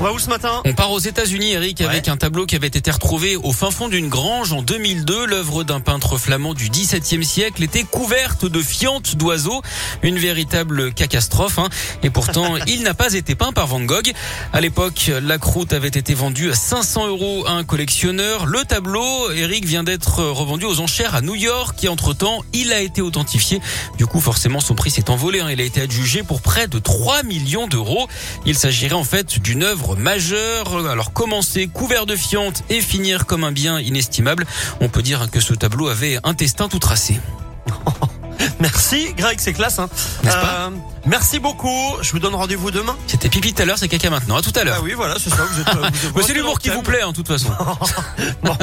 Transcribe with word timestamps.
On 0.00 0.02
va 0.02 0.12
où 0.12 0.18
ce 0.18 0.28
matin 0.28 0.60
On 0.64 0.72
part 0.72 0.90
aux 0.90 0.98
États-Unis, 0.98 1.52
Eric, 1.52 1.80
avec 1.80 2.08
un 2.08 2.16
tableau 2.16 2.46
qui 2.46 2.56
avait 2.56 2.66
été 2.66 2.90
retrouvé 2.90 3.36
au 3.36 3.52
fin 3.52 3.70
fond 3.70 3.88
d'une 3.88 4.08
grange 4.08 4.52
en 4.52 4.60
2002. 4.60 5.26
L'œuvre 5.26 5.62
d'un 5.62 5.78
peintre 5.78 6.18
flamand 6.18 6.52
du 6.52 6.68
XVIIe 6.68 7.24
siècle 7.24 7.62
était 7.62 7.84
couverte 7.84 8.44
de 8.44 8.60
fientes 8.60 9.14
d'oiseaux. 9.14 9.62
Une 10.02 10.18
véritable 10.18 10.92
catastrophe. 10.92 11.60
Hein. 11.60 11.68
Et 12.02 12.10
pourtant, 12.10 12.56
il 12.66 12.82
n'a 12.82 12.92
pas 12.92 13.14
été 13.14 13.36
peint 13.36 13.52
par 13.52 13.68
Van 13.68 13.80
Gogh. 13.80 14.12
À 14.52 14.60
l'époque, 14.60 15.12
la 15.22 15.38
croûte 15.38 15.72
avait 15.72 15.86
été 15.88 16.12
vendue 16.12 16.50
à 16.50 16.54
500 16.54 17.06
euros 17.06 17.44
à 17.46 17.52
un 17.52 17.62
collectionneur. 17.62 18.46
Le 18.46 18.64
tableau, 18.64 19.30
Eric, 19.30 19.64
vient 19.64 19.84
d'être 19.84 20.24
revendu 20.24 20.64
aux 20.64 20.80
enchères 20.80 21.14
à 21.14 21.20
New 21.20 21.36
York. 21.36 21.84
Et 21.84 21.88
entre-temps, 21.88 22.42
il 22.52 22.72
a 22.72 22.80
été 22.80 23.00
authentifié. 23.00 23.60
Du 23.96 24.06
coup, 24.06 24.20
forcément, 24.20 24.58
son 24.58 24.74
prix 24.74 24.90
s'est 24.90 25.08
envolé. 25.08 25.38
Hein. 25.38 25.50
Il 25.52 25.60
a 25.60 25.64
été 25.64 25.80
adjugé 25.80 26.24
pour 26.24 26.42
près 26.42 26.66
de 26.66 26.80
3 26.80 27.22
millions 27.22 27.68
d'euros. 27.68 28.08
Il 28.44 28.56
s'agirait 28.58 28.94
en 28.94 29.04
fait 29.04 29.38
d'une 29.38 29.62
œuvre 29.62 29.83
majeur. 29.96 30.86
Alors 30.88 31.12
commencer 31.12 31.68
couvert 31.68 32.06
de 32.06 32.16
fientes 32.16 32.64
et 32.70 32.80
finir 32.80 33.26
comme 33.26 33.44
un 33.44 33.52
bien 33.52 33.78
inestimable. 33.80 34.46
On 34.80 34.88
peut 34.88 35.02
dire 35.02 35.30
que 35.30 35.40
ce 35.40 35.54
tableau 35.54 35.88
avait 35.88 36.18
un 36.24 36.32
destin 36.32 36.68
tout 36.68 36.78
tracé. 36.78 37.20
Merci 38.60 39.12
Greg, 39.14 39.38
c'est 39.40 39.52
classe. 39.52 39.78
Hein. 39.78 39.88
Euh, 40.26 40.70
merci 41.06 41.38
beaucoup. 41.38 41.96
Je 42.00 42.12
vous 42.12 42.18
donne 42.18 42.34
rendez-vous 42.34 42.70
demain. 42.70 42.96
C'était 43.06 43.28
pipi 43.28 43.52
tout 43.52 43.62
à 43.62 43.64
l'heure, 43.64 43.78
c'est 43.78 43.88
caca 43.88 44.10
maintenant. 44.10 44.36
À 44.36 44.42
tout 44.42 44.52
à 44.56 44.64
l'heure. 44.64 44.76
Ah 44.78 44.82
oui, 44.82 44.92
voilà, 44.92 45.16
c'est 45.18 45.30
ça. 45.30 45.44
Vous 45.44 45.60
êtes, 45.60 45.68
vous 46.12 46.20
êtes 46.20 46.26
c'est 46.26 46.34
l'humour 46.34 46.58
qui 46.58 46.68
vous 46.68 46.82
plaît, 46.82 47.02
en 47.02 47.12
toute 47.12 47.28
façon. 47.28 47.50
bon. 48.42 48.56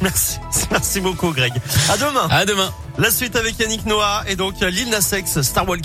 merci, 0.00 0.38
merci 0.70 1.00
beaucoup 1.00 1.32
Greg. 1.32 1.52
À 1.90 1.96
demain. 1.96 2.28
À 2.30 2.44
demain. 2.44 2.70
La 2.98 3.10
suite 3.10 3.36
avec 3.36 3.58
Yannick 3.58 3.86
Noah 3.86 4.24
et 4.28 4.36
donc 4.36 4.60
Lil 4.60 4.90
Nas 4.90 5.12
X, 5.16 5.42
Star 5.42 5.68
Walking. 5.68 5.80